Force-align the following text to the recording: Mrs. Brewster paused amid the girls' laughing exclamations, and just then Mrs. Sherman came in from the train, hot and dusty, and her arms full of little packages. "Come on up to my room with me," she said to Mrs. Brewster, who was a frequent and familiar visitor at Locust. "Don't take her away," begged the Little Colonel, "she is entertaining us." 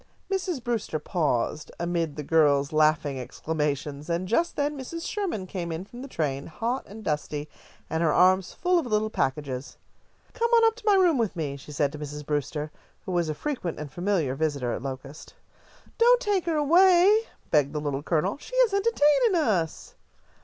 Mrs. 0.31 0.63
Brewster 0.63 0.97
paused 0.97 1.71
amid 1.79 2.15
the 2.15 2.23
girls' 2.23 2.73
laughing 2.73 3.19
exclamations, 3.19 4.09
and 4.09 4.27
just 4.27 4.55
then 4.55 4.75
Mrs. 4.75 5.07
Sherman 5.07 5.45
came 5.45 5.71
in 5.71 5.85
from 5.85 6.01
the 6.01 6.07
train, 6.07 6.47
hot 6.47 6.83
and 6.87 7.03
dusty, 7.03 7.47
and 7.87 8.01
her 8.01 8.11
arms 8.11 8.51
full 8.51 8.79
of 8.79 8.87
little 8.87 9.11
packages. 9.11 9.77
"Come 10.33 10.49
on 10.55 10.65
up 10.65 10.75
to 10.77 10.83
my 10.87 10.95
room 10.95 11.19
with 11.19 11.35
me," 11.35 11.55
she 11.55 11.71
said 11.71 11.91
to 11.91 11.99
Mrs. 11.99 12.25
Brewster, 12.25 12.71
who 13.05 13.11
was 13.11 13.29
a 13.29 13.35
frequent 13.35 13.77
and 13.77 13.91
familiar 13.93 14.33
visitor 14.33 14.73
at 14.73 14.81
Locust. 14.81 15.35
"Don't 15.99 16.19
take 16.19 16.47
her 16.47 16.55
away," 16.55 17.25
begged 17.51 17.71
the 17.71 17.79
Little 17.79 18.01
Colonel, 18.01 18.39
"she 18.39 18.55
is 18.55 18.73
entertaining 18.73 19.35
us." 19.35 19.93